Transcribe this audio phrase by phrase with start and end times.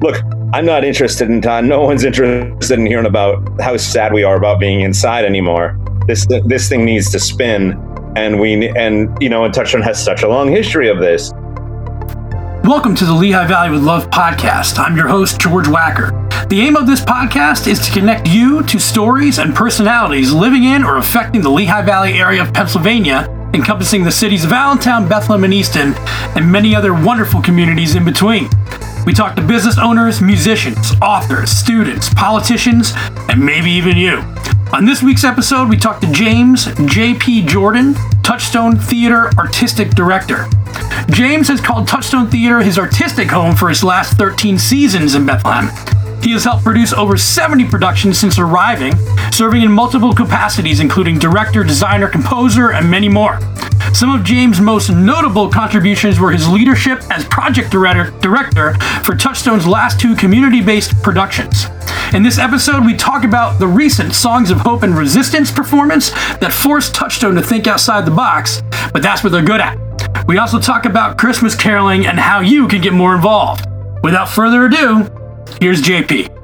[0.00, 1.68] look, I'm not interested in time.
[1.68, 5.78] No one's interested in hearing about how sad we are about being inside anymore.
[6.06, 7.72] This this thing needs to spin,
[8.16, 11.32] and we and you know, and Touchstone has such a long history of this.
[12.64, 14.78] Welcome to the Lehigh Valley with Love podcast.
[14.78, 16.16] I'm your host, George Wacker.
[16.48, 20.82] The aim of this podcast is to connect you to stories and personalities living in
[20.82, 25.54] or affecting the Lehigh Valley area of Pennsylvania, encompassing the cities of Allentown, Bethlehem, and
[25.54, 25.94] Easton,
[26.34, 28.48] and many other wonderful communities in between.
[29.06, 32.92] We talk to business owners, musicians, authors, students, politicians,
[33.28, 34.18] and maybe even you.
[34.72, 37.46] On this week's episode, we talk to James J.P.
[37.46, 40.46] Jordan, Touchstone Theater Artistic Director.
[41.10, 45.70] James has called Touchstone Theater his artistic home for his last 13 seasons in Bethlehem.
[46.22, 48.92] He has helped produce over 70 productions since arriving,
[49.32, 53.38] serving in multiple capacities, including director, designer, composer, and many more.
[53.92, 58.72] Some of James' most notable contributions were his leadership as project director
[59.04, 61.66] for Touchstone's last two community based productions.
[62.14, 66.52] In this episode, we talk about the recent Songs of Hope and Resistance performance that
[66.52, 69.78] forced Touchstone to think outside the box, but that's what they're good at.
[70.26, 73.66] We also talk about Christmas caroling and how you can get more involved.
[74.02, 75.08] Without further ado,
[75.60, 76.39] here's JP.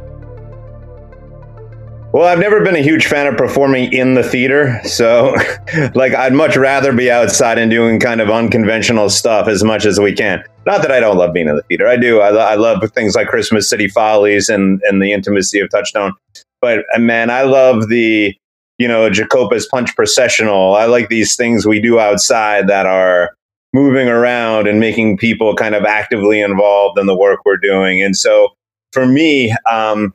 [2.17, 4.81] Well, I've never been a huge fan of performing in the theater.
[4.85, 5.37] So,
[5.95, 10.01] like, I'd much rather be outside and doing kind of unconventional stuff as much as
[10.01, 10.43] we can.
[10.65, 11.87] Not that I don't love being in the theater.
[11.87, 12.23] I do.
[12.23, 16.15] I, I love things like Christmas City Follies and, and the intimacy of Touchstone.
[16.63, 18.35] But, uh, man, I love the,
[18.79, 20.75] you know, Jacopa's Punch Processional.
[20.75, 23.37] I like these things we do outside that are
[23.75, 28.03] moving around and making people kind of actively involved in the work we're doing.
[28.03, 28.55] And so,
[28.91, 30.15] for me, um,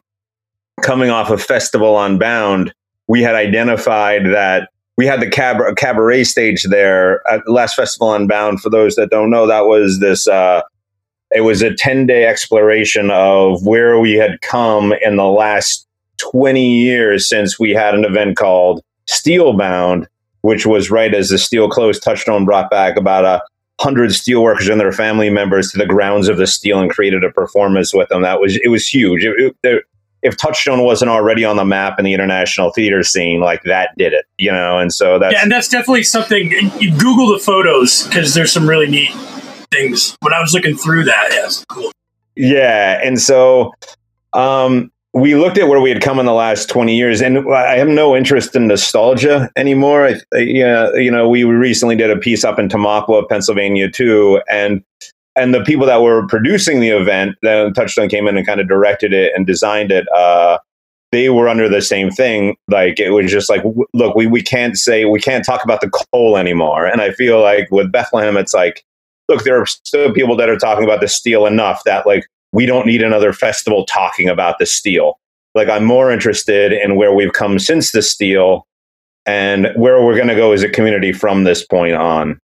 [0.82, 2.74] coming off of Festival Unbound,
[3.08, 8.14] we had identified that we had the cab- cabaret stage there at the last Festival
[8.14, 8.62] Unbound.
[8.62, 10.28] For those that don't know, that was this.
[10.28, 10.62] Uh,
[11.34, 15.88] it was a ten day exploration of where we had come in the last
[16.18, 20.08] twenty years since we had an event called Steelbound,
[20.42, 22.04] which was right as the steel closed.
[22.04, 23.42] Touchstone brought back about a
[23.80, 27.32] hundred steelworkers and their family members to the grounds of the steel and created a
[27.32, 28.22] performance with them.
[28.22, 29.24] That was it was huge.
[29.24, 29.84] It, it,
[30.24, 34.14] if Touchstone wasn't already on the map in the international theater scene, like that did
[34.14, 34.78] it, you know.
[34.78, 36.52] And so that's yeah, and that's definitely something.
[36.80, 39.12] You Google the photos because there's some really neat
[39.72, 40.16] things.
[40.22, 41.92] When I was looking through that, yes, cool.
[42.36, 43.74] Yeah, and so
[44.34, 47.76] um, we looked at where we had come in the last 20 years and i
[47.76, 52.44] have no interest in nostalgia anymore I, yeah you know we recently did a piece
[52.44, 54.84] up in tamaqua pennsylvania too and
[55.36, 58.68] and the people that were producing the event, then Touchstone came in and kind of
[58.68, 60.08] directed it and designed it.
[60.14, 60.58] Uh,
[61.12, 62.56] they were under the same thing.
[62.68, 65.90] Like it was just like, look, we we can't say we can't talk about the
[65.90, 66.86] coal anymore.
[66.86, 68.84] And I feel like with Bethlehem, it's like,
[69.28, 72.66] look, there are still people that are talking about the steel enough that like we
[72.66, 75.20] don't need another festival talking about the steel.
[75.54, 78.66] Like I'm more interested in where we've come since the steel
[79.26, 82.40] and where we're going to go as a community from this point on.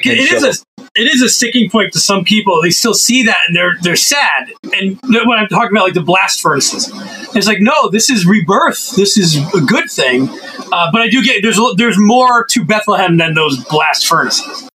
[0.00, 2.60] It is a it is a sticking point to some people.
[2.62, 4.52] They still see that and they're they're sad.
[4.74, 6.90] And when I'm talking about like the blast furnaces,
[7.34, 8.96] it's like no, this is rebirth.
[8.96, 10.28] This is a good thing.
[10.72, 14.68] Uh, but I do get there's there's more to Bethlehem than those blast furnaces.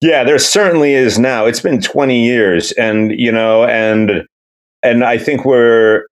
[0.00, 1.46] Yeah, there certainly is now.
[1.46, 4.26] It's been 20 years, and you know, and
[4.82, 6.06] and I think we're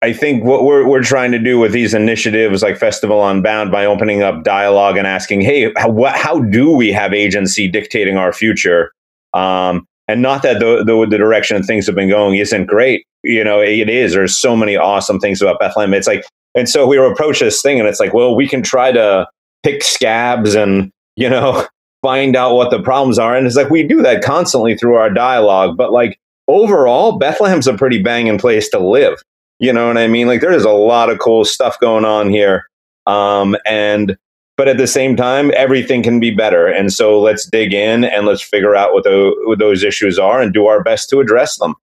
[0.00, 3.84] I think what we're we're trying to do with these initiatives like Festival Unbound by
[3.84, 8.32] opening up dialogue and asking, hey, how, what, how do we have agency dictating our
[8.32, 8.92] future?
[9.34, 13.04] Um, and not that the, the, the direction things have been going isn't great.
[13.24, 14.12] You know, it is.
[14.12, 15.92] There's so many awesome things about Bethlehem.
[15.92, 18.92] It's like, and so we approach this thing, and it's like, well, we can try
[18.92, 19.26] to
[19.64, 21.66] pick scabs and you know
[22.02, 25.10] find out what the problems are, and it's like we do that constantly through our
[25.10, 25.76] dialogue.
[25.76, 29.20] But like overall, Bethlehem's a pretty banging place to live
[29.58, 30.26] you know what I mean?
[30.26, 32.68] Like there is a lot of cool stuff going on here.
[33.06, 34.16] Um, and
[34.56, 36.66] but at the same time, everything can be better.
[36.66, 40.42] And so let's dig in and let's figure out what, the, what those issues are
[40.42, 41.74] and do our best to address them.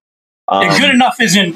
[0.50, 1.56] Um, good enough isn't,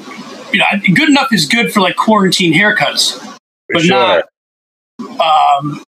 [0.52, 3.96] you know, good enough is good for like quarantine haircuts, but sure.
[3.96, 4.24] not
[5.20, 5.82] um,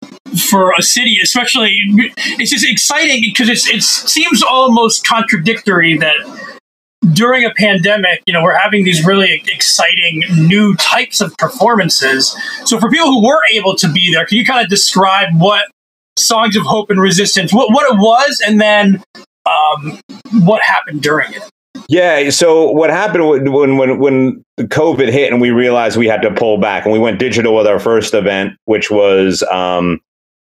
[0.49, 1.71] for a city, especially.
[2.39, 6.15] It's just exciting because it's it seems almost contradictory that
[7.13, 12.35] during a pandemic, you know, we're having these really exciting new types of performances.
[12.65, 15.65] So for people who were able to be there, can you kind of describe what
[16.17, 19.01] Songs of Hope and Resistance, what, what it was, and then
[19.45, 19.99] um,
[20.43, 21.41] what happened during it?
[21.87, 22.29] Yeah.
[22.29, 26.59] So what happened when when when COVID hit and we realized we had to pull
[26.59, 29.99] back and we went digital with our first event, which was um,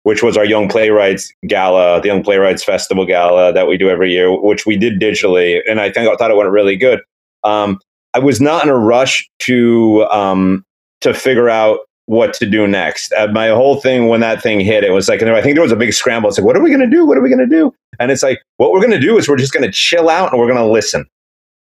[0.06, 4.12] which was our Young Playwrights Gala, the Young Playwrights Festival Gala that we do every
[4.12, 7.02] year, which we did digitally, and I think I thought it went really good.
[7.44, 7.80] Um,
[8.14, 10.64] I was not in a rush to um,
[11.02, 13.12] to figure out what to do next.
[13.14, 15.72] Uh, my whole thing when that thing hit, it was like, I think there was
[15.72, 16.30] a big scramble.
[16.30, 17.04] It's like, what are we going to do?
[17.04, 17.74] What are we going to do?
[18.00, 20.32] And it's like, what we're going to do is we're just going to chill out
[20.32, 21.08] and we're going to listen.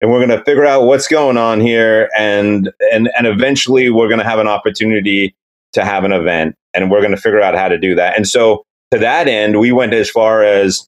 [0.01, 2.09] And we're going to figure out what's going on here.
[2.17, 5.37] And, and, and eventually we're going to have an opportunity
[5.73, 8.17] to have an event and we're going to figure out how to do that.
[8.17, 10.87] And so to that end, we went as far as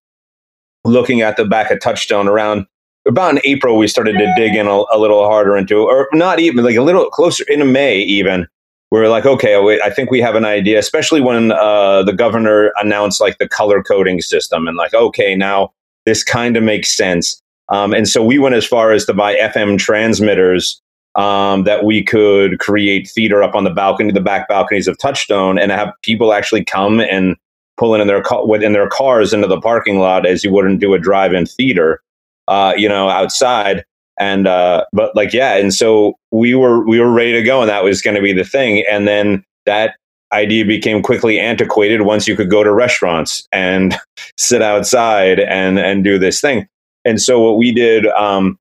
[0.84, 2.67] looking at the back of Touchstone around
[3.06, 6.38] about in April, we started to dig in a, a little harder into, or not
[6.38, 8.46] even like a little closer into May even
[8.93, 12.12] we are like, okay, wait, I think we have an idea, especially when uh, the
[12.12, 15.73] governor announced like the color coding system and like, okay, now
[16.05, 17.40] this kind of makes sense.
[17.70, 20.79] Um, and so we went as far as to buy FM transmitters
[21.14, 25.58] um, that we could create theater up on the balcony, the back balconies of Touchstone,
[25.58, 27.36] and have people actually come and
[27.76, 30.80] pull in, in their car, in their cars into the parking lot as you wouldn't
[30.80, 32.02] do a drive-in theater,
[32.48, 33.84] uh, you know, outside.
[34.18, 37.70] And uh, but like yeah and so we were we were ready to go and
[37.70, 38.84] that was going to be the thing.
[38.88, 39.96] And then that
[40.32, 43.96] idea became quickly antiquated once you could go to restaurants and
[44.38, 46.68] sit outside and and do this thing.
[47.04, 48.58] And so what we did um,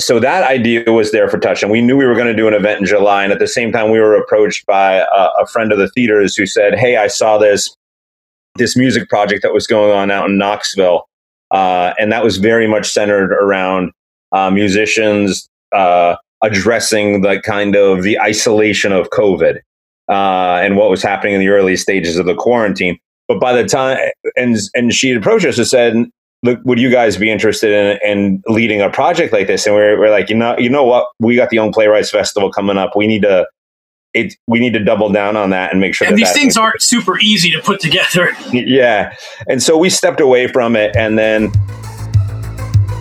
[0.00, 2.48] so that idea was there for touch and we knew we were going to do
[2.48, 5.46] an event in july and at the same time we were approached by a, a
[5.52, 7.76] friend of the theaters who said hey i saw this
[8.56, 11.08] this music project that was going on out in knoxville
[11.52, 13.92] uh, and that was very much centered around
[14.32, 19.58] uh, musicians uh, addressing the kind of the isolation of COVID
[20.08, 22.98] uh, and what was happening in the early stages of the quarantine.
[23.28, 23.98] But by the time,
[24.36, 25.94] and and she approached us and said,
[26.42, 29.98] "Look, would you guys be interested in, in leading a project like this?" And we're,
[29.98, 31.06] we're like, you know, you know what?
[31.18, 32.96] We got the Young Playwrights Festival coming up.
[32.96, 33.46] We need to
[34.14, 36.34] it, we need to double down on that and make sure and that these that
[36.34, 38.30] things aren't super easy to put together.
[38.52, 39.14] Yeah.
[39.48, 41.50] And so we stepped away from it and then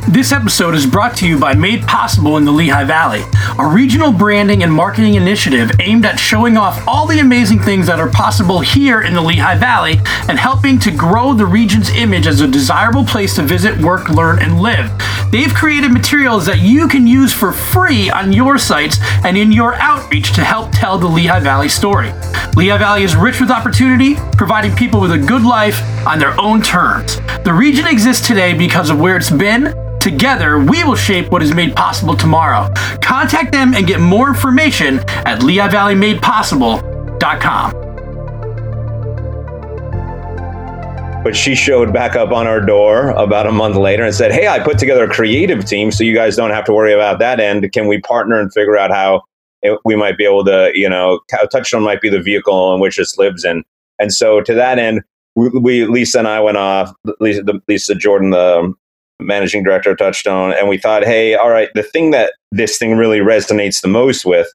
[0.07, 3.21] this episode is brought to you by Made Possible in the Lehigh Valley,
[3.59, 7.99] a regional branding and marketing initiative aimed at showing off all the amazing things that
[7.99, 12.41] are possible here in the Lehigh Valley and helping to grow the region's image as
[12.41, 14.91] a desirable place to visit, work, learn, and live.
[15.31, 19.75] They've created materials that you can use for free on your sites and in your
[19.75, 22.11] outreach to help tell the Lehigh Valley story.
[22.57, 26.61] Lehigh Valley is rich with opportunity, providing people with a good life on their own
[26.61, 27.17] terms.
[27.45, 31.53] The region exists today because of where it's been Together, we will shape what is
[31.53, 32.73] made possible tomorrow.
[33.03, 37.81] Contact them and get more information at LehighValleyMadePossible.com.
[41.23, 44.47] But she showed back up on our door about a month later and said, Hey,
[44.47, 47.39] I put together a creative team so you guys don't have to worry about that
[47.39, 47.71] end.
[47.71, 49.21] Can we partner and figure out how
[49.61, 51.19] it, we might be able to, you know,
[51.51, 53.63] Touchstone might be the vehicle in which this lives in?
[53.99, 55.01] And so to that end,
[55.35, 56.91] we, we Lisa and I went off.
[57.19, 58.73] Lisa, Lisa Jordan, the
[59.21, 62.97] managing director of Touchstone, and we thought, hey, all right, the thing that this thing
[62.97, 64.47] really resonates the most with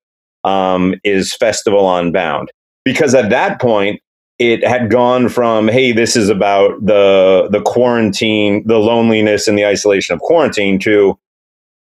[0.45, 2.51] um, is Festival Unbound,
[2.85, 4.01] because at that point
[4.39, 9.65] it had gone from, hey, this is about the the quarantine, the loneliness and the
[9.65, 11.19] isolation of quarantine, to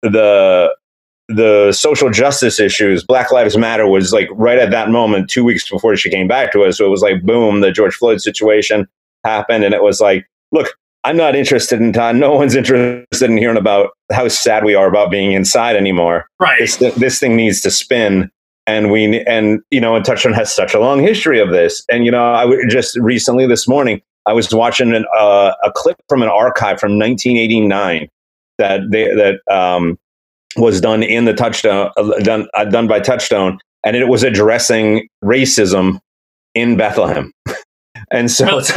[0.03, 0.75] the
[1.29, 3.05] the social justice issues.
[3.05, 6.53] Black Lives Matter was like right at that moment, two weeks before she came back
[6.53, 6.77] to us.
[6.77, 8.87] So it was like, boom, the George Floyd situation
[9.25, 12.19] happened, and it was like, look, I'm not interested in time.
[12.19, 16.27] No one's interested in hearing about how sad we are about being inside anymore.
[16.39, 16.59] Right.
[16.59, 18.31] This, this thing needs to spin.
[18.67, 21.85] And we, and, you know, and Touchstone has such a long history of this.
[21.91, 25.73] And, you know, I w- just recently this morning, I was watching an, uh, a
[25.73, 28.09] clip from an archive from 1989
[28.59, 29.99] that they, that, um,
[30.57, 33.59] was done in the touchstone, uh, done, uh, done by Touchstone.
[33.85, 35.99] And it was addressing racism
[36.55, 37.33] in Bethlehem.
[38.13, 38.73] And so it's,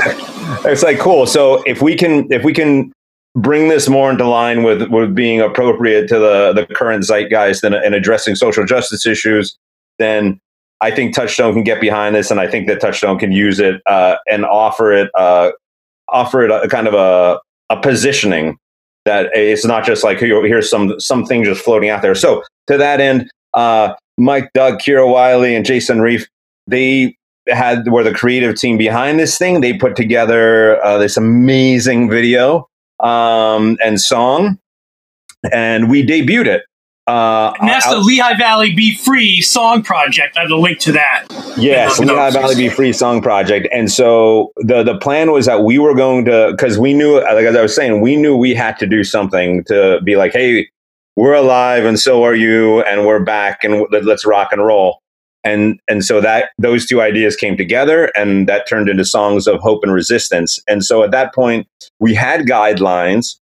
[0.65, 1.25] it's like cool.
[1.25, 2.91] So if we can if we can
[3.35, 7.75] bring this more into line with with being appropriate to the the current zeitgeist and,
[7.75, 9.57] and addressing social justice issues,
[9.99, 10.39] then
[10.81, 13.81] I think Touchstone can get behind this, and I think that Touchstone can use it
[13.85, 15.51] uh, and offer it uh,
[16.09, 17.39] offer it a, kind of a
[17.69, 18.57] a positioning
[19.05, 22.15] that it's not just like here's some something just floating out there.
[22.15, 26.27] So to that end, uh, Mike, Doug, Kira Wiley, and Jason Reef,
[26.67, 27.15] they
[27.47, 29.61] had were the creative team behind this thing.
[29.61, 34.59] They put together uh, this amazing video um, and song,
[35.51, 36.63] and we debuted it.
[37.07, 40.37] Uh, and that's the Lehigh Valley Be Free song project.
[40.37, 41.25] I have the link to that.
[41.55, 43.67] Yes, Lehigh Valley Be Free song project.
[43.71, 47.45] And so the the plan was that we were going to because we knew, like
[47.45, 50.67] as I was saying, we knew we had to do something to be like, hey,
[51.15, 55.01] we're alive, and so are you, and we're back, and let's rock and roll
[55.45, 59.59] and and so that those two ideas came together and that turned into songs of
[59.59, 60.59] hope and resistance.
[60.67, 61.67] And so at that point
[61.99, 63.37] we had guidelines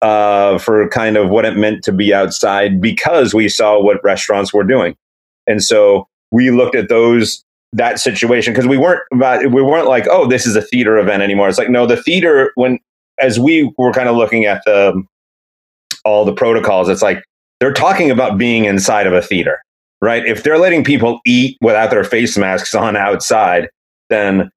[0.00, 4.54] uh, for kind of what it meant to be outside because we saw what restaurants
[4.54, 4.96] were doing,
[5.46, 10.06] and so we looked at those that situation because we weren't about we weren't like
[10.08, 11.48] oh this is a theater event anymore.
[11.48, 12.78] It's like no, the theater when
[13.20, 15.02] as we were kind of looking at the
[16.04, 17.24] all the protocols, it's like
[17.60, 19.60] they're talking about being inside of a theater,
[20.00, 20.24] right?
[20.26, 23.68] If they're letting people eat without their face masks on outside,
[24.10, 24.50] then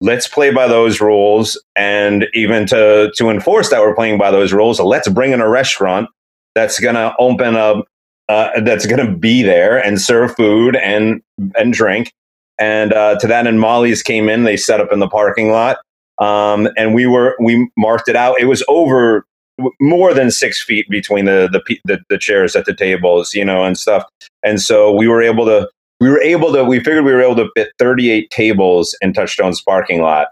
[0.00, 1.62] let's play by those rules.
[1.76, 5.48] And even to to enforce that we're playing by those rules, let's bring in a
[5.48, 6.08] restaurant
[6.54, 7.86] that's going to open up,
[8.28, 11.22] uh, that's going to be there and serve food and
[11.56, 12.12] and drink.
[12.58, 14.44] And uh, to that, and Molly's came in.
[14.44, 15.78] They set up in the parking lot,
[16.18, 18.40] um, and we were we marked it out.
[18.40, 19.26] It was over
[19.80, 23.64] more than six feet between the, the, the the chairs at the tables, you know,
[23.64, 24.04] and stuff.
[24.46, 25.68] And so we were able to
[26.00, 29.60] we were able to we figured we were able to fit 38 tables in Touchstone's
[29.60, 30.28] parking lot.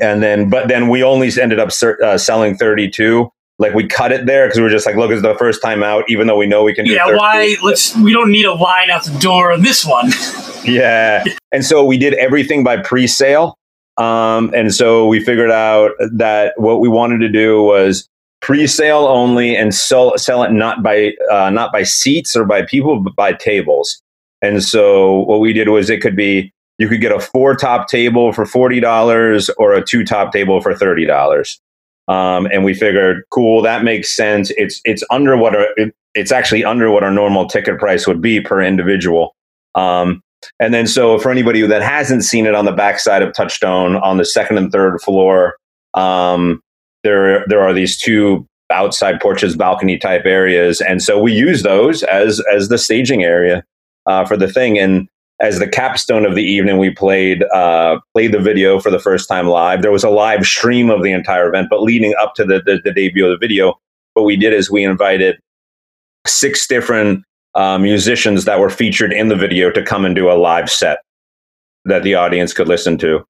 [0.00, 3.28] And then, but then we only ended up uh, selling 32
[3.60, 5.82] like we cut it there because we were just like, look, it's the first time
[5.82, 6.92] out, even though we know we can do.
[6.92, 7.18] Yeah, 30.
[7.18, 7.56] why?
[7.62, 7.94] Let's.
[7.94, 10.10] We don't need a line out the door on this one.
[10.64, 13.58] yeah, and so we did everything by pre-sale.
[13.98, 18.08] Um, and so we figured out that what we wanted to do was
[18.40, 23.00] pre-sale only and sell sell it not by uh, not by seats or by people
[23.00, 24.00] but by tables.
[24.42, 27.88] And so what we did was it could be you could get a four top
[27.88, 31.60] table for forty dollars or a two top table for thirty dollars.
[32.08, 34.50] Um, and we figured, cool, that makes sense.
[34.56, 38.20] It's it's under what our, it, it's actually under what our normal ticket price would
[38.20, 39.36] be per individual.
[39.76, 40.22] Um,
[40.58, 44.16] and then so for anybody that hasn't seen it on the backside of Touchstone on
[44.16, 45.54] the second and third floor,
[45.94, 46.62] um,
[47.02, 52.02] there there are these two outside porches, balcony type areas, and so we use those
[52.04, 53.64] as as the staging area
[54.06, 54.78] uh, for the thing.
[54.78, 55.08] And
[55.40, 59.28] as the capstone of the evening, we played uh, played the video for the first
[59.28, 59.82] time live.
[59.82, 62.80] There was a live stream of the entire event, but leading up to the, the,
[62.84, 63.78] the debut of the video,
[64.14, 65.38] what we did is we invited
[66.26, 70.34] six different uh, musicians that were featured in the video to come and do a
[70.34, 70.98] live set
[71.86, 73.24] that the audience could listen to.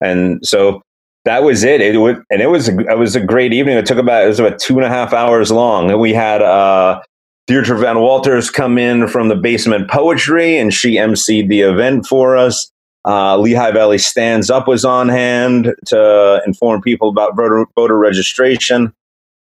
[0.00, 0.82] And so
[1.24, 1.80] that was it.
[1.80, 3.76] It was, and it was a, it was a great evening.
[3.76, 6.42] It took about it was about two and a half hours long, and we had
[6.42, 7.00] uh,
[7.46, 12.36] Deirdre Van Walters come in from the Basement Poetry, and she emceed the event for
[12.36, 12.70] us.
[13.04, 18.92] Uh, Lehigh Valley Stands Up was on hand to inform people about voter, voter registration.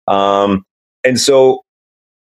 [0.08, 0.66] Um,
[1.04, 1.64] and so,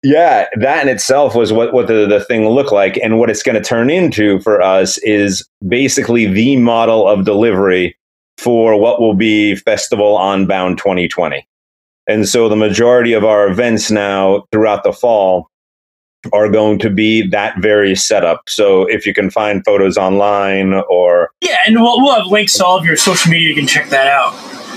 [0.01, 2.97] yeah, that in itself was what, what the, the thing looked like.
[2.97, 7.95] And what it's going to turn into for us is basically the model of delivery
[8.37, 11.47] for what will be Festival Unbound 2020.
[12.07, 15.49] And so the majority of our events now throughout the fall
[16.33, 18.43] are going to be that very setup.
[18.47, 22.65] So if you can find photos online or yeah, and we'll, we'll have links to
[22.65, 23.49] all of your social media.
[23.49, 24.33] You can check that out.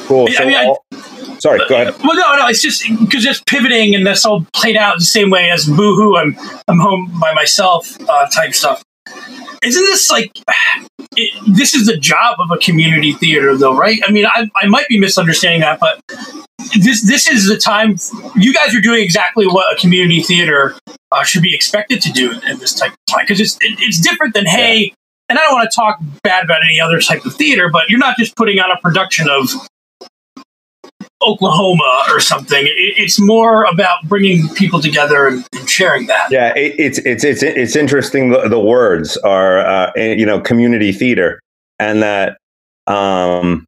[0.06, 0.28] Cool.
[0.28, 0.84] So I mean, all,
[1.38, 1.94] sorry, go ahead.
[2.02, 5.30] Well, no, no, it's just because just pivoting and that's all played out the same
[5.30, 6.16] way as Boohoo.
[6.16, 6.36] I'm
[6.68, 8.82] I'm home by myself uh, type stuff.
[9.62, 10.32] Isn't this like
[11.16, 14.00] it, this is the job of a community theater, though, right?
[14.06, 16.00] I mean, I, I might be misunderstanding that, but
[16.78, 17.96] this this is the time
[18.36, 20.74] you guys are doing exactly what a community theater
[21.12, 24.00] uh, should be expected to do in this type of time because it's it, it's
[24.00, 24.94] different than hey.
[25.28, 28.00] And I don't want to talk bad about any other type of theater, but you're
[28.00, 29.48] not just putting on a production of
[31.22, 32.66] Oklahoma or something.
[32.66, 36.28] It, it's more about bringing people together and, and sharing that.
[36.30, 38.30] Yeah, it, it's it's it's it's interesting.
[38.30, 41.40] The, the words are uh, eh, you know community theater,
[41.78, 42.38] and that
[42.86, 43.66] um,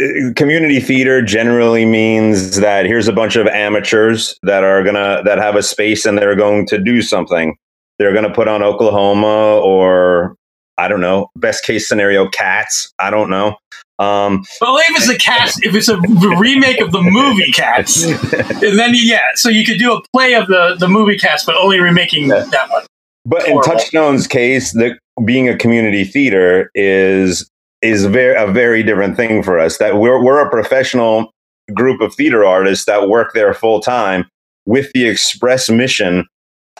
[0.00, 5.38] eh, community theater generally means that here's a bunch of amateurs that are gonna that
[5.38, 7.56] have a space and they're going to do something.
[7.98, 10.36] They're gonna put on Oklahoma or
[10.78, 11.28] I don't know.
[11.36, 12.92] Best case scenario, cats.
[12.98, 13.56] I don't know.
[14.02, 15.98] Um, if it's a cats, if it's a
[16.36, 18.04] remake of the movie Cats,
[18.62, 21.56] and then yeah, so you could do a play of the the movie Cats, but
[21.56, 22.44] only remaking yeah.
[22.50, 22.84] that one.
[23.24, 23.62] But Horrible.
[23.62, 27.48] in Touchstone's case, the being a community theater is
[27.80, 29.78] is very a very different thing for us.
[29.78, 31.30] That we're we're a professional
[31.72, 34.26] group of theater artists that work there full time
[34.66, 36.26] with the express mission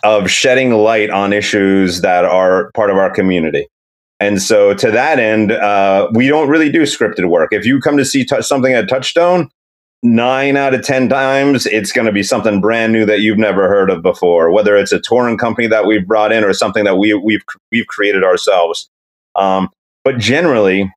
[0.03, 3.69] of shedding light on issues that are part of our community.
[4.23, 7.53] And so, to that end, uh, we don't really do scripted work.
[7.53, 9.51] If you come to see t- something at Touchstone,
[10.03, 13.69] nine out of 10 times, it's going to be something brand new that you've never
[13.69, 16.99] heard of before, whether it's a touring company that we've brought in or something that
[16.99, 18.89] we, we've, we've created ourselves.
[19.35, 19.71] Um,
[20.05, 20.93] but generally,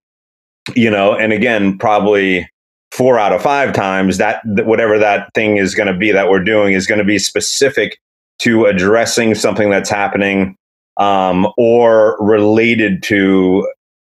[0.76, 2.50] you know, and again, probably
[2.92, 6.44] four out of five times that whatever that thing is going to be that we're
[6.44, 8.00] doing is going to be specific
[8.40, 10.56] to addressing something that's happening
[10.98, 13.68] um, or related to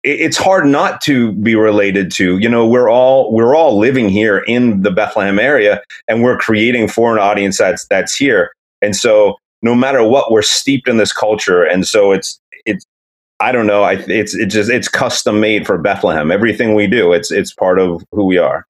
[0.03, 4.39] it's hard not to be related to you know we're all we're all living here
[4.39, 8.51] in the bethlehem area and we're creating for an audience that's that's here.
[8.81, 11.63] And so no matter what we're steeped in this culture.
[11.63, 12.85] And so it's it's
[13.39, 13.83] i don't know.
[13.83, 16.31] I, it's it's just it's custom made for bethlehem.
[16.31, 18.65] Everything we do it's it's part of who we are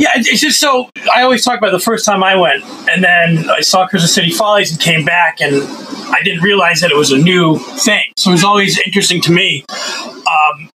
[0.00, 0.88] yeah, it's just so.
[1.14, 4.30] I always talk about the first time I went, and then I saw Christmas City
[4.30, 8.04] Follies and came back, and I didn't realize that it was a new thing.
[8.16, 9.62] So it was always interesting to me.
[9.68, 10.70] Um,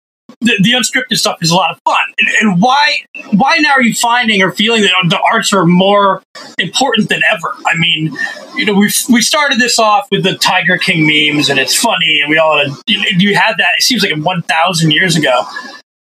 [0.40, 1.98] the, the, unscripted stuff is a lot of fun.
[2.18, 2.96] And, and, why
[3.32, 6.22] why now are you finding or feeling that the arts are more
[6.58, 7.54] important than ever?
[7.66, 8.16] I mean,
[8.54, 12.22] you know, we we started this off with the Tiger King memes, and it's funny,
[12.22, 13.68] and we all you had that.
[13.76, 15.44] It seems like one thousand years ago.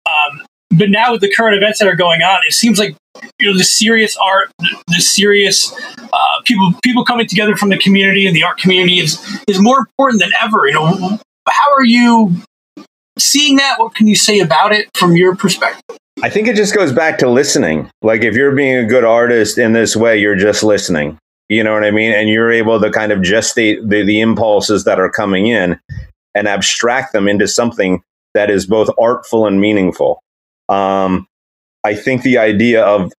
[0.04, 0.44] Um,
[0.76, 2.96] but now with the current events that are going on, it seems like
[3.38, 4.50] you know the serious art,
[4.88, 9.18] the serious uh, people people coming together from the community and the art community is
[9.48, 10.66] is more important than ever.
[10.66, 12.32] You know, how are you
[13.18, 13.78] seeing that?
[13.78, 15.96] What can you say about it from your perspective?
[16.22, 17.90] I think it just goes back to listening.
[18.02, 21.18] Like if you're being a good artist in this way, you're just listening.
[21.48, 22.12] You know what I mean?
[22.12, 25.78] And you're able to kind of gestate the, the impulses that are coming in
[26.34, 28.02] and abstract them into something
[28.32, 30.20] that is both artful and meaningful.
[30.68, 31.26] Um,
[31.85, 33.12] I think the idea of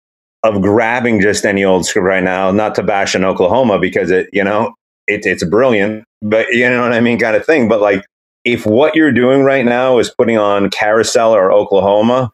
[0.44, 4.30] of grabbing just any old script right now, not to bash in Oklahoma because it,
[4.32, 4.76] you know,
[5.08, 7.68] it, it's brilliant, but you know what I mean, kind of thing.
[7.68, 8.06] But like,
[8.44, 12.32] if what you're doing right now is putting on Carousel or Oklahoma,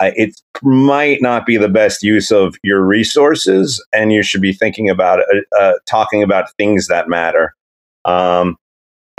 [0.00, 4.52] uh, it might not be the best use of your resources, and you should be
[4.52, 7.54] thinking about uh, uh, talking about things that matter.
[8.04, 8.56] Um,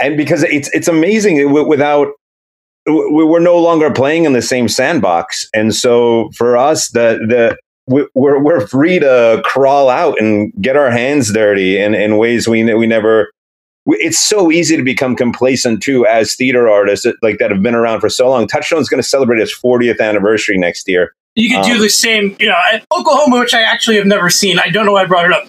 [0.00, 2.08] and because it's it's amazing without
[2.86, 8.42] we're no longer playing in the same sandbox, and so for us, the the we're
[8.42, 12.86] we're free to crawl out and get our hands dirty in, in ways we we
[12.86, 13.30] never.
[13.86, 18.00] It's so easy to become complacent too as theater artists like that have been around
[18.00, 18.46] for so long.
[18.46, 21.14] Touchstone's going to celebrate its 40th anniversary next year.
[21.36, 22.56] You could um, do the same, you know,
[22.96, 24.58] Oklahoma, which I actually have never seen.
[24.58, 25.48] I don't know why I brought it up,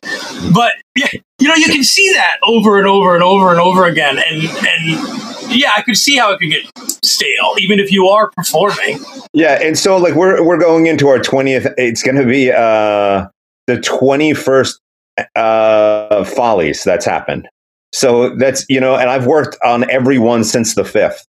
[0.53, 1.07] but yeah,
[1.39, 4.43] you know, you can see that over and over and over and over again, and
[4.43, 6.65] and yeah, I could see how it could get
[7.03, 8.99] stale, even if you are performing.
[9.33, 11.67] Yeah, and so like we're we're going into our twentieth.
[11.77, 13.27] It's going to be uh,
[13.67, 14.79] the twenty first
[15.35, 17.47] uh, follies that's happened.
[17.95, 21.25] So that's you know, and I've worked on every one since the fifth,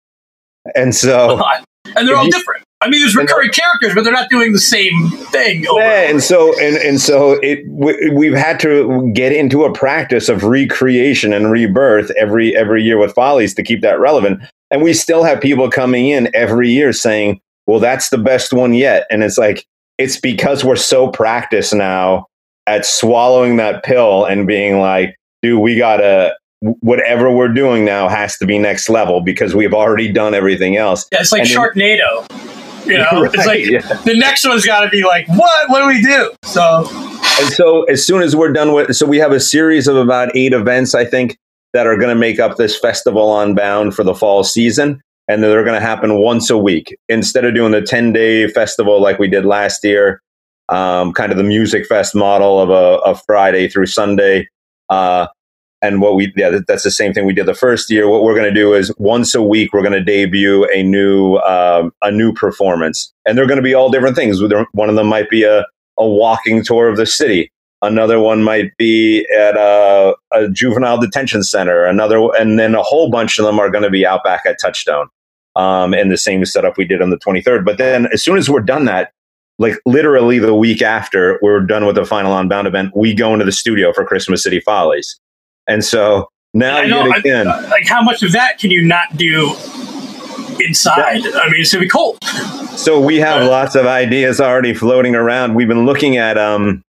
[0.75, 1.39] and so
[1.95, 2.65] and they're all you, different.
[2.81, 5.65] I mean, there's recurring characters, but they're not doing the same thing.
[5.65, 10.31] yeah, and so and and so it we, have had to get into a practice
[10.31, 14.41] of recreation and rebirth every every year with Follies to keep that relevant.
[14.71, 18.73] And we still have people coming in every year saying, "Well, that's the best one
[18.73, 19.67] yet," and it's like
[19.99, 22.25] it's because we're so practiced now
[22.67, 26.35] at swallowing that pill and being like, "Dude, we gotta."
[26.81, 31.07] Whatever we're doing now has to be next level because we've already done everything else.
[31.13, 32.29] Yeah, it's like and Sharknado.
[32.29, 32.55] Then,
[32.87, 34.03] you know, right, it's like yeah.
[34.05, 35.69] the next one's got to be like, what?
[35.69, 36.33] What do we do?
[36.45, 36.87] So,
[37.41, 40.35] and so as soon as we're done with, so we have a series of about
[40.37, 41.39] eight events, I think,
[41.73, 45.65] that are going to make up this Festival Unbound for the fall season, and they're
[45.65, 49.29] going to happen once a week instead of doing the ten day festival like we
[49.29, 50.21] did last year.
[50.71, 54.49] Um, kind of the music fest model of a, a Friday through Sunday.
[54.89, 55.27] Uh,
[55.85, 58.09] and what we yeah that's the same thing we did the first year.
[58.09, 61.37] What we're going to do is once a week we're going to debut a new
[61.39, 63.13] um, a new performance.
[63.27, 64.41] And they're going to be all different things.
[64.73, 65.65] One of them might be a,
[65.99, 67.51] a walking tour of the city.
[67.83, 71.85] Another one might be at a, a juvenile detention center.
[71.85, 74.57] Another and then a whole bunch of them are going to be out back at
[74.61, 75.09] touchstone
[75.57, 78.51] um, in the same setup we did on the 23rd but then as soon as
[78.51, 79.13] we're done that
[79.59, 83.45] like literally the week after we're done with the final unbound event we go into
[83.45, 85.19] the studio for christmas city follies
[85.67, 89.17] and so now know, yet again, I, like how much of that can you not
[89.17, 89.55] do
[90.61, 91.27] inside?
[91.27, 92.19] I mean, it's gonna be cold.
[92.77, 95.55] So we have uh, lots of ideas already floating around.
[95.55, 96.83] We've been looking at um,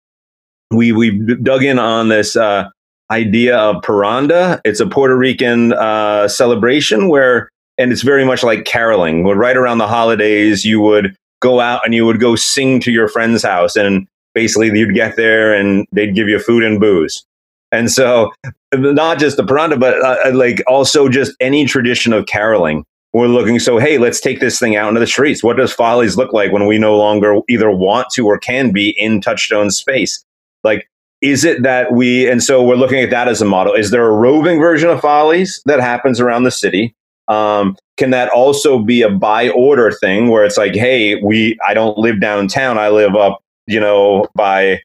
[0.70, 2.68] we we dug in on this uh,
[3.10, 4.60] idea of parranda.
[4.64, 9.24] It's a Puerto Rican uh, celebration where, and it's very much like caroling.
[9.24, 12.90] Where right around the holidays, you would go out and you would go sing to
[12.90, 17.24] your friend's house, and basically you'd get there and they'd give you food and booze.
[17.72, 18.30] And so,
[18.74, 22.84] not just the parranda, but uh, uh, like also just any tradition of caroling.
[23.14, 25.42] We're looking, so hey, let's take this thing out into the streets.
[25.42, 28.90] What does Follies look like when we no longer either want to or can be
[28.98, 30.24] in Touchstone space?
[30.64, 30.88] Like,
[31.20, 33.74] is it that we, and so we're looking at that as a model.
[33.74, 36.94] Is there a roving version of Follies that happens around the city?
[37.28, 41.74] Um, can that also be a by order thing where it's like, hey, we, I
[41.74, 44.80] don't live downtown, I live up, you know, by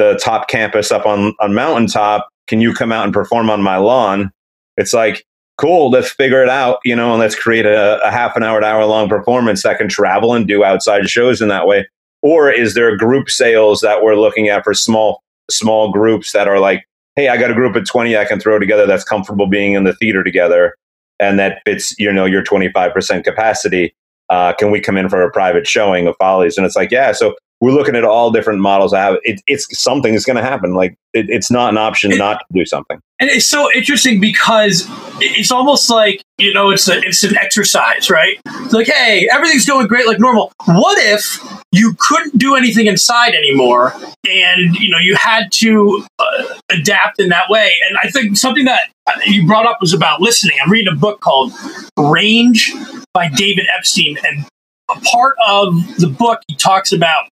[0.00, 3.76] the top campus up on on mountaintop can you come out and perform on my
[3.76, 4.32] lawn
[4.76, 5.24] it's like
[5.60, 8.64] cool, let's figure it out, you know, and let's create a, a half an hour,
[8.64, 11.86] hour long performance that can travel and do outside shows in that way?
[12.22, 16.60] Or is there group sales that we're looking at for small small groups that are
[16.60, 19.74] like, hey, I got a group of 20 I can throw together that's comfortable being
[19.74, 20.74] in the theater together
[21.18, 23.94] and that fits, you know, your 25% capacity.
[24.30, 26.56] Uh, can we come in for a private showing of Follies?
[26.56, 27.12] And it's like, yeah.
[27.12, 28.94] So we're looking at all different models.
[28.94, 30.74] Have it, it's something is going to happen.
[30.74, 32.98] Like it, it's not an option it, not to do something.
[33.20, 34.86] And it's so interesting because
[35.20, 38.38] it's almost like you know it's a, it's an exercise, right?
[38.46, 40.52] It's like, hey, everything's going great like normal.
[40.66, 41.38] What if
[41.72, 43.92] you couldn't do anything inside anymore,
[44.28, 47.72] and you know you had to uh, adapt in that way?
[47.88, 48.90] And I think something that
[49.26, 50.56] you brought up was about listening.
[50.64, 51.52] I'm reading a book called
[51.98, 52.72] Range
[53.12, 54.46] by David Epstein, and
[54.88, 57.28] a part of the book he talks about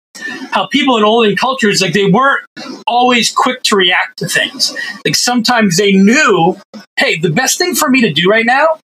[0.51, 2.45] how people in olden cultures like they weren't
[2.87, 4.77] always quick to react to things.
[5.05, 6.57] Like sometimes they knew
[6.97, 8.79] hey the best thing for me to do right now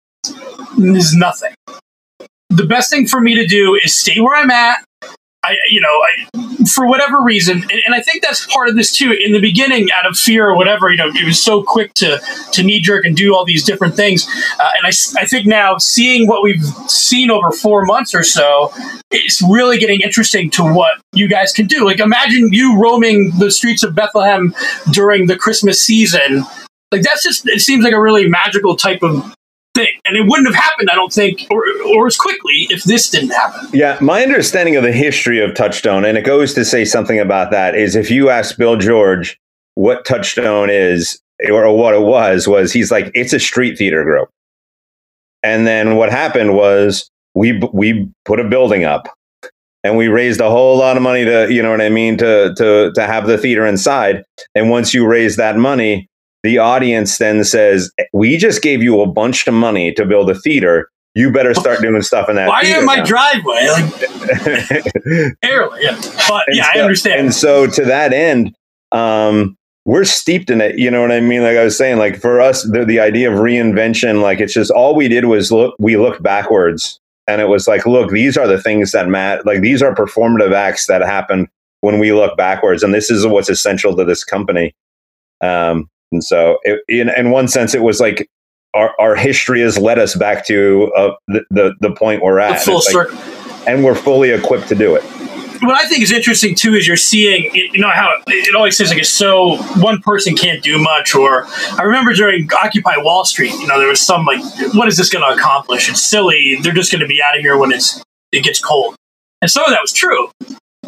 [0.78, 1.54] is nothing.
[2.50, 4.87] The best thing for me to do is stay where i'm at
[5.48, 8.92] I, you know, I, for whatever reason, and, and, I think that's part of this
[8.92, 9.12] too.
[9.12, 12.20] In the beginning, out of fear or whatever, you know, it was so quick to
[12.52, 14.26] to knee jerk and do all these different things.
[14.58, 18.72] Uh, and I, I think now, seeing what we've seen over four months or so,
[19.10, 21.84] it's really getting interesting to what you guys can do.
[21.84, 24.54] Like, imagine you roaming the streets of Bethlehem
[24.92, 26.44] during the Christmas season.
[26.92, 29.34] Like, that's just it seems like a really magical type of
[29.78, 30.00] thing.
[30.04, 33.30] And it wouldn't have happened, I don't think, or, or as quickly if this didn't
[33.30, 33.68] happen.
[33.72, 37.50] Yeah, my understanding of the history of Touchstone, and it goes to say something about
[37.50, 39.38] that, is if you ask Bill George
[39.74, 44.28] what Touchstone is or what it was, was he's like, it's a street theater group.
[45.42, 49.08] And then what happened was we we put a building up
[49.84, 52.54] and we raised a whole lot of money to you know what I mean to
[52.56, 54.24] to to have the theater inside.
[54.56, 56.08] And once you raise that money,
[56.42, 60.34] the audience then says, "We just gave you a bunch of money to build a
[60.34, 60.88] theater.
[61.14, 63.04] You better start doing stuff in that." Why in my now.
[63.04, 63.68] driveway?
[63.68, 66.00] Like, barely, yeah.
[66.28, 67.20] But and yeah, so, I understand.
[67.20, 68.54] And so, to that end,
[68.92, 70.78] um, we're steeped in it.
[70.78, 71.42] You know what I mean?
[71.42, 74.70] Like I was saying, like for us, the, the idea of reinvention, like it's just
[74.70, 75.74] all we did was look.
[75.78, 79.42] We looked backwards, and it was like, look, these are the things that matter.
[79.44, 81.48] Like these are performative acts that happen
[81.80, 84.74] when we look backwards, and this is what's essential to this company.
[85.40, 88.28] Um, and so, it, in, in one sense, it was like
[88.74, 92.60] our, our history has led us back to uh, the, the, the point we're at.
[92.62, 93.16] full circle.
[93.16, 95.02] Like, and we're fully equipped to do it.
[95.60, 98.90] What I think is interesting too is you're seeing, you know, how it always seems
[98.90, 101.16] like, it's so one person can't do much.
[101.16, 104.40] Or I remember during Occupy Wall Street, you know, there was some like,
[104.74, 105.90] what is this going to accomplish?
[105.90, 106.56] It's silly.
[106.62, 108.94] They're just going to be out of here when it's it gets cold.
[109.42, 110.30] And some of that was true.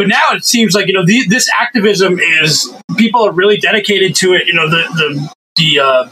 [0.01, 4.15] But now it seems like you know the, this activism is people are really dedicated
[4.15, 4.47] to it.
[4.47, 6.09] You know the the the uh,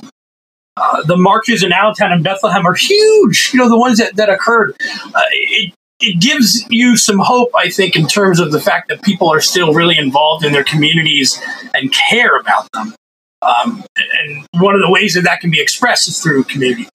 [0.77, 3.49] uh, the marches in Allentown and Bethlehem are huge.
[3.55, 4.77] You know the ones that that occurred.
[4.83, 9.01] Uh, it it gives you some hope, I think, in terms of the fact that
[9.01, 11.41] people are still really involved in their communities
[11.73, 12.95] and care about them.
[13.41, 16.91] Um, and one of the ways that that can be expressed is through community.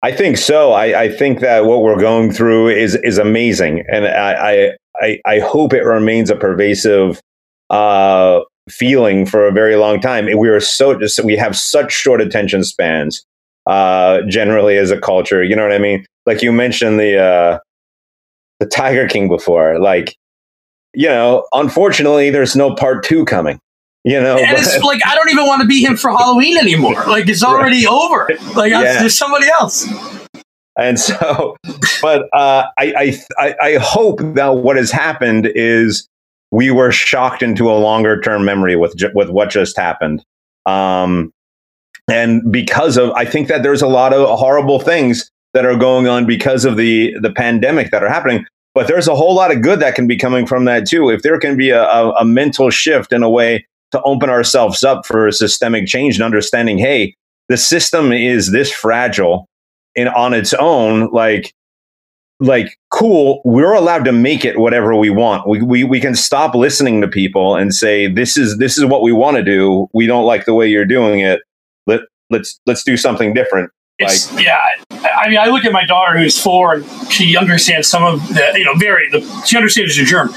[0.00, 0.72] I think so.
[0.72, 5.38] I, I, think that what we're going through is is amazing, and I I, I
[5.38, 7.20] hope it remains a pervasive
[7.70, 10.26] uh, feeling for a very long time.
[10.36, 13.24] We are so we have such short attention spans
[13.66, 15.42] uh, generally as a culture.
[15.42, 16.04] You know what I mean?
[16.26, 17.58] Like you mentioned the uh,
[18.60, 19.80] the Tiger King before.
[19.80, 20.16] Like
[20.94, 23.58] you know, unfortunately, there's no part two coming
[24.04, 27.04] you know and it's like i don't even want to be him for halloween anymore
[27.06, 27.92] like it's already right.
[27.92, 28.98] over like yeah.
[28.98, 29.86] there's somebody else
[30.82, 31.56] and so
[32.02, 36.08] but uh, I, I i hope that what has happened is
[36.50, 40.24] we were shocked into a longer term memory with with what just happened.
[40.66, 41.32] Um
[42.08, 46.08] and because of i think that there's a lot of horrible things that are going
[46.08, 49.62] on because of the the pandemic that are happening but there's a whole lot of
[49.62, 51.10] good that can be coming from that too.
[51.10, 54.82] If there can be a, a, a mental shift in a way to open ourselves
[54.82, 57.14] up for systemic change and understanding, hey,
[57.48, 59.46] the system is this fragile
[59.96, 61.54] and on its own, like
[62.40, 65.46] like cool we're allowed to make it whatever we want.
[65.48, 69.02] We, we we can stop listening to people and say this is this is what
[69.02, 69.88] we want to do.
[69.92, 71.40] We don't like the way you're doing it.
[71.86, 72.00] Let
[72.30, 73.70] let's let's do something different.
[74.00, 74.58] Like, yeah
[74.90, 78.52] i mean i look at my daughter who's four and she understands some of the
[78.56, 80.28] you know very the she understands the germ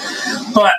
[0.53, 0.73] but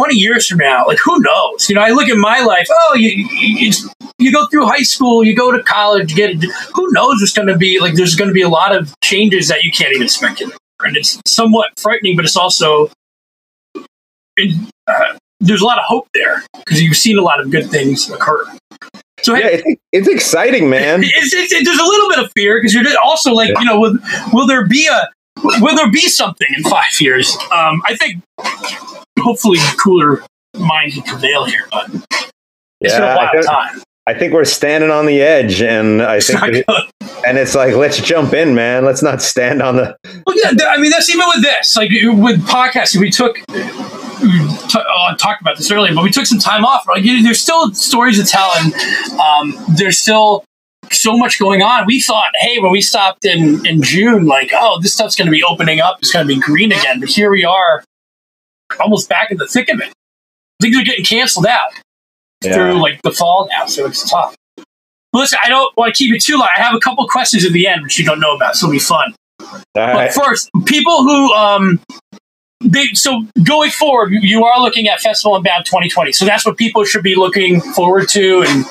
[0.00, 1.68] 20 years from now, like who knows?
[1.68, 2.66] You know, I look at my life.
[2.70, 3.70] Oh, you you,
[4.18, 6.42] you go through high school, you go to college, get
[6.74, 7.94] who knows what's going to be like.
[7.94, 11.20] There's going to be a lot of changes that you can't even speculate, and it's
[11.26, 12.88] somewhat frightening, but it's also
[14.38, 17.70] it, uh, there's a lot of hope there because you've seen a lot of good
[17.70, 18.46] things occur.
[19.20, 21.02] So yeah, hey, it's, it's, exciting, man.
[21.04, 23.78] It's, it's, it, there's a little bit of fear because you're also like, you know,
[23.78, 23.98] will,
[24.32, 25.10] will there be a
[25.60, 27.36] will there be something in five years?
[27.52, 28.22] Um, I think
[29.20, 30.22] hopefully cooler
[30.58, 31.88] minds will prevail here, but
[32.80, 33.82] it's yeah, been a wild time.
[34.06, 36.66] I think we're standing on the edge, and I think, it,
[37.26, 38.84] and it's like, let's jump in, man.
[38.84, 39.96] Let's not stand on the.
[40.26, 41.76] Well, yeah, I mean, that's even with this.
[41.76, 43.36] Like with podcasting, we took
[44.22, 44.30] we
[44.68, 46.86] t- oh, talked about this earlier, but we took some time off.
[46.88, 48.74] Like, there's still stories to tell, and
[49.20, 50.44] um, there's still
[50.90, 51.86] so much going on.
[51.86, 55.32] We thought, hey, when we stopped in in June, like, oh, this stuff's going to
[55.32, 55.98] be opening up.
[56.00, 57.00] It's going to be green again.
[57.00, 57.84] But here we are,
[58.78, 59.92] almost back in the thick of it.
[60.60, 61.70] Things are getting canceled out
[62.44, 62.54] yeah.
[62.54, 64.36] through like the fall now, so it's tough.
[65.12, 66.48] listen, I don't want to keep it too long.
[66.56, 68.72] I have a couple questions at the end which you don't know about, so it'll
[68.72, 69.14] be fun.
[69.74, 71.80] but first, people who um,
[72.60, 76.12] they, so going forward, you are looking at Festival Unbound 2020.
[76.12, 78.44] So that's what people should be looking forward to.
[78.46, 78.64] And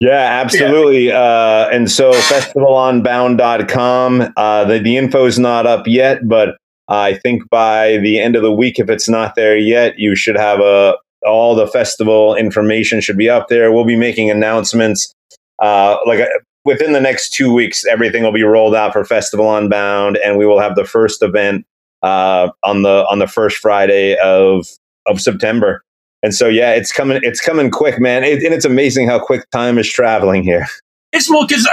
[0.00, 1.08] yeah, absolutely.
[1.08, 1.18] Yeah.
[1.18, 6.56] Uh, and so festivalunbound.com, uh, the, the info is not up yet, but
[6.88, 10.36] I think by the end of the week, if it's not there yet, you should
[10.36, 13.72] have a all the festival information should be up there.
[13.72, 15.14] We'll be making announcements
[15.62, 16.26] uh, like uh,
[16.64, 17.86] within the next two weeks.
[17.86, 21.64] Everything will be rolled out for Festival Unbound, and we will have the first event
[22.02, 24.66] uh, on the on the first Friday of
[25.06, 25.82] of September.
[26.22, 27.20] And so, yeah, it's coming.
[27.22, 28.24] It's coming quick, man.
[28.24, 30.66] It, and it's amazing how quick time is traveling here.
[31.14, 31.66] It's well because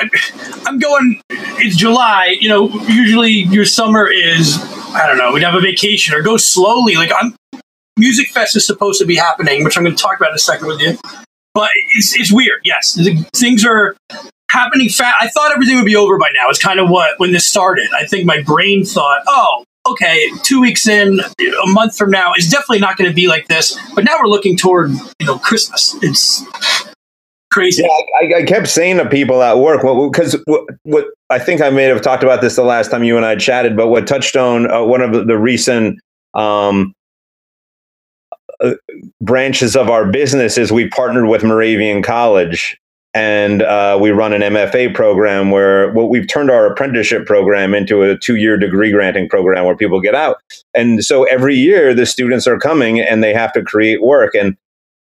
[0.66, 1.20] I'm going.
[1.30, 2.38] It's July.
[2.40, 4.58] You know, usually your summer is
[4.94, 5.34] I don't know.
[5.34, 6.96] We'd have a vacation or go slowly.
[6.96, 7.36] Like I'm,
[7.98, 10.40] Music Fest is supposed to be happening, which I'm going to talk about in a
[10.40, 10.98] second with you.
[11.54, 12.62] But it's it's weird.
[12.64, 12.98] Yes,
[13.36, 13.96] things are
[14.52, 15.16] happening fast.
[15.20, 16.50] I thought everything would be over by now.
[16.50, 17.90] It's kind of what when this started.
[17.98, 22.48] I think my brain thought, oh, okay, two weeks in, a month from now is
[22.48, 23.78] definitely not going to be like this.
[23.96, 25.96] But now we're looking toward you know Christmas.
[26.02, 26.46] It's
[27.52, 27.84] crazy.
[27.84, 27.90] Yeah,
[28.38, 31.84] I, I, kept saying to people at work, because what, what, I think I may
[31.84, 34.84] have talked about this the last time you and I chatted, but what Touchstone, uh,
[34.84, 36.00] one of the, the recent
[36.34, 36.94] um,
[38.62, 38.74] uh,
[39.22, 42.78] branches of our business is we partnered with Moravian College
[43.14, 48.04] and uh, we run an MFA program where well, we've turned our apprenticeship program into
[48.04, 50.38] a two-year degree granting program where people get out.
[50.74, 54.56] And so every year the students are coming and they have to create work and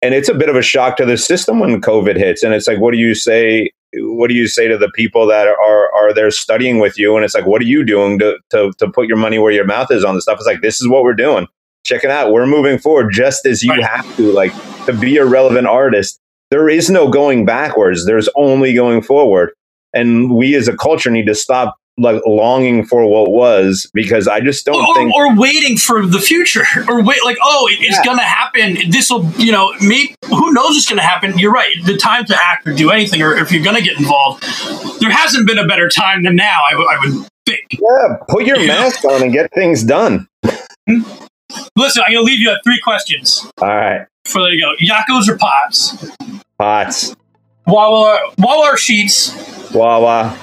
[0.01, 2.43] and it's a bit of a shock to the system when COVID hits.
[2.43, 3.71] And it's like, what do you say?
[3.95, 7.15] What do you say to the people that are are there studying with you?
[7.15, 9.65] And it's like, what are you doing to to to put your money where your
[9.65, 10.37] mouth is on the stuff?
[10.37, 11.47] It's like this is what we're doing.
[11.83, 12.31] Check it out.
[12.31, 13.83] We're moving forward just as you right.
[13.83, 14.53] have to, like
[14.85, 18.05] to be a relevant artist there is no going backwards.
[18.05, 19.53] There's only going forward.
[19.93, 24.39] And we as a culture need to stop like longing for what was because I
[24.39, 28.05] just don't or, think or waiting for the future or wait like oh it's yeah.
[28.05, 31.97] gonna happen this will you know maybe who knows what's gonna happen you're right the
[31.97, 34.43] time to act or do anything or if you're gonna get involved
[34.99, 38.45] there hasn't been a better time than now I, w- I would think yeah put
[38.45, 39.11] your you mask know?
[39.11, 44.05] on and get things done listen I'm gonna leave you at three questions all right
[44.23, 46.11] before there you go Yocco's or Potts
[46.57, 47.15] Potts.
[47.65, 49.73] Wawa, Wawa Sheetz.
[49.73, 50.37] Wawa.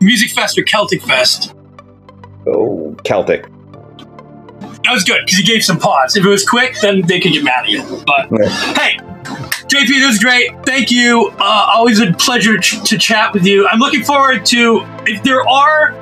[0.00, 1.54] Music Fest or Celtic Fest?
[2.46, 3.46] Oh, Celtic.
[4.84, 6.16] That was good because he gave some pause.
[6.16, 7.82] If it was quick, then they could get mad at you.
[8.06, 8.48] But yeah.
[8.74, 8.96] hey,
[9.68, 10.50] JP, this was great.
[10.64, 11.30] Thank you.
[11.38, 13.68] Uh, always a pleasure ch- to chat with you.
[13.68, 15.94] I'm looking forward to if there are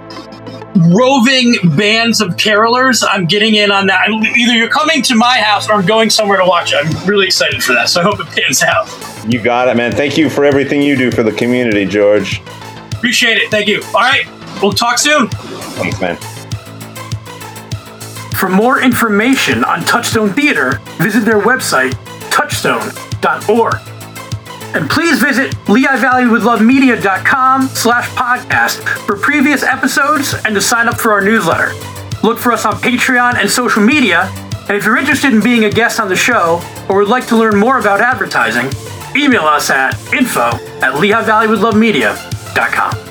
[0.95, 3.05] roving bands of carolers.
[3.07, 4.09] I'm getting in on that.
[4.09, 6.77] Either you're coming to my house or I'm going somewhere to watch it.
[6.77, 7.89] I'm really excited for that.
[7.89, 8.89] So I hope it pans out.
[9.29, 9.93] You got it, man.
[9.93, 12.41] Thank you for everything you do for the community, George.
[12.99, 13.51] Appreciate it.
[13.51, 13.83] Thank you.
[13.95, 14.27] All right.
[14.61, 15.29] We'll talk soon.
[15.29, 16.17] Thanks, man.
[18.37, 21.93] For more information on Touchstone Theater, visit their website,
[22.31, 23.75] touchstone.org.
[24.75, 31.21] And please visit LehighValleyWithLoveMedia.com slash podcast for previous episodes and to sign up for our
[31.21, 31.73] newsletter.
[32.23, 34.31] Look for us on Patreon and social media.
[34.69, 37.37] And if you're interested in being a guest on the show or would like to
[37.37, 38.71] learn more about advertising,
[39.17, 40.51] email us at info
[40.83, 40.93] at
[42.55, 43.08] LehighValleyWithLoveMedia.com.